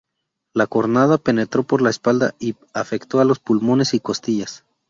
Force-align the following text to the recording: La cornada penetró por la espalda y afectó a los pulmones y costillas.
La 0.55 0.65
cornada 0.65 1.19
penetró 1.19 1.61
por 1.61 1.83
la 1.83 1.91
espalda 1.91 2.33
y 2.39 2.55
afectó 2.73 3.19
a 3.19 3.23
los 3.23 3.37
pulmones 3.37 3.93
y 3.93 3.99
costillas. 3.99 4.65